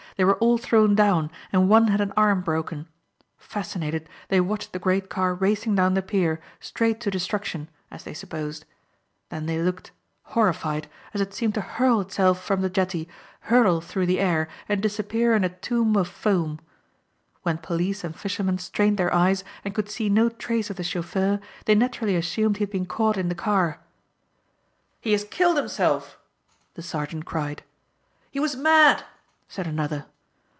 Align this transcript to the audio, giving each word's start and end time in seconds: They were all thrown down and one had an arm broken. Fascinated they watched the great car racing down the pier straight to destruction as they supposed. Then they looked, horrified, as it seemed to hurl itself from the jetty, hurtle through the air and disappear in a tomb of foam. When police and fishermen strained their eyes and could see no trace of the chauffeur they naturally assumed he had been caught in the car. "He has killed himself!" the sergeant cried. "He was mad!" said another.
They 0.17 0.25
were 0.25 0.35
all 0.37 0.57
thrown 0.59 0.93
down 0.93 1.31
and 1.51 1.67
one 1.69 1.87
had 1.87 1.99
an 2.01 2.13
arm 2.15 2.41
broken. 2.41 2.87
Fascinated 3.37 4.07
they 4.27 4.39
watched 4.39 4.71
the 4.71 4.77
great 4.77 5.09
car 5.09 5.33
racing 5.33 5.73
down 5.73 5.95
the 5.95 6.03
pier 6.03 6.39
straight 6.59 6.99
to 7.01 7.09
destruction 7.09 7.69
as 7.89 8.03
they 8.03 8.13
supposed. 8.13 8.65
Then 9.29 9.47
they 9.47 9.59
looked, 9.61 9.91
horrified, 10.23 10.87
as 11.15 11.21
it 11.21 11.33
seemed 11.33 11.55
to 11.55 11.61
hurl 11.61 12.01
itself 12.01 12.43
from 12.43 12.61
the 12.61 12.69
jetty, 12.69 13.07
hurtle 13.39 13.81
through 13.81 14.05
the 14.05 14.19
air 14.19 14.47
and 14.69 14.79
disappear 14.83 15.33
in 15.33 15.43
a 15.43 15.49
tomb 15.49 15.95
of 15.95 16.09
foam. 16.09 16.59
When 17.41 17.57
police 17.57 18.03
and 18.03 18.15
fishermen 18.15 18.59
strained 18.59 18.97
their 18.97 19.13
eyes 19.13 19.43
and 19.65 19.73
could 19.73 19.89
see 19.89 20.09
no 20.09 20.29
trace 20.29 20.69
of 20.69 20.75
the 20.75 20.83
chauffeur 20.83 21.39
they 21.65 21.73
naturally 21.73 22.17
assumed 22.17 22.57
he 22.57 22.63
had 22.63 22.71
been 22.71 22.85
caught 22.85 23.17
in 23.17 23.29
the 23.29 23.33
car. 23.33 23.79
"He 24.99 25.13
has 25.13 25.23
killed 25.23 25.57
himself!" 25.57 26.19
the 26.75 26.83
sergeant 26.83 27.25
cried. 27.25 27.63
"He 28.29 28.41
was 28.41 28.55
mad!" 28.57 29.03
said 29.47 29.65
another. 29.67 30.05